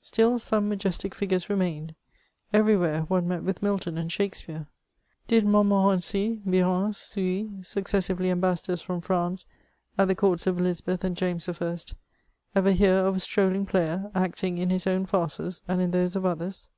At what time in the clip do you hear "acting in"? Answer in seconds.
14.14-14.70